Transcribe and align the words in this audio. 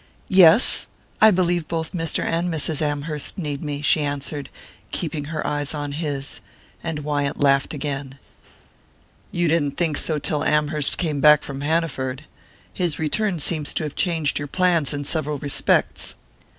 "Yes 0.33 0.87
I 1.21 1.29
believe 1.29 1.67
both 1.67 1.91
Mr. 1.93 2.23
and 2.23 2.51
Mrs. 2.51 2.81
Amherst 2.81 3.37
need 3.37 3.61
me," 3.63 3.83
she 3.83 4.01
answered, 4.01 4.49
keeping 4.89 5.25
her 5.25 5.45
eyes 5.45 5.75
on 5.75 5.91
his; 5.91 6.39
and 6.83 7.01
Wyant 7.03 7.39
laughed 7.39 7.71
again. 7.75 8.17
"You 9.31 9.47
didn't 9.47 9.77
think 9.77 9.97
so 9.97 10.17
till 10.17 10.43
Amherst 10.43 10.97
came 10.97 11.21
back 11.21 11.43
from 11.43 11.61
Hanaford. 11.61 12.23
His 12.73 12.97
return 12.97 13.37
seems 13.37 13.75
to 13.75 13.83
have 13.83 13.93
changed 13.93 14.39
your 14.39 14.47
plans 14.47 14.91
in 14.91 15.03
several 15.05 15.37
respects." 15.37 16.15